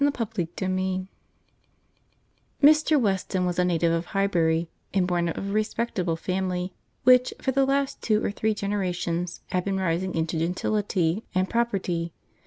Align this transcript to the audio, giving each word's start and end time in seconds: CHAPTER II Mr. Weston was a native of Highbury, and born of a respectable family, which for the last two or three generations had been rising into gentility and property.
CHAPTER 0.17 0.47
II 0.59 1.05
Mr. 2.59 2.99
Weston 2.99 3.45
was 3.45 3.59
a 3.59 3.63
native 3.63 3.91
of 3.91 4.05
Highbury, 4.07 4.67
and 4.95 5.05
born 5.05 5.29
of 5.29 5.37
a 5.47 5.51
respectable 5.51 6.15
family, 6.15 6.73
which 7.03 7.35
for 7.39 7.51
the 7.51 7.65
last 7.67 8.01
two 8.01 8.25
or 8.25 8.31
three 8.31 8.55
generations 8.55 9.41
had 9.51 9.63
been 9.63 9.79
rising 9.79 10.15
into 10.15 10.39
gentility 10.39 11.23
and 11.35 11.47
property. 11.51 12.13